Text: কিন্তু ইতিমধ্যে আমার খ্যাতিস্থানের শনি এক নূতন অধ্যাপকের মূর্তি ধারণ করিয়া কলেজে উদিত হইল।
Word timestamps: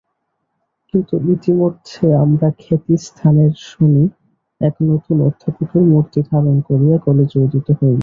কিন্তু 0.87 1.15
ইতিমধ্যে 1.33 2.05
আমার 2.23 2.51
খ্যাতিস্থানের 2.61 3.53
শনি 3.67 4.03
এক 4.61 4.75
নূতন 4.85 5.17
অধ্যাপকের 5.27 5.83
মূর্তি 5.91 6.19
ধারণ 6.29 6.57
করিয়া 6.69 6.97
কলেজে 7.05 7.37
উদিত 7.45 7.67
হইল। 7.79 7.99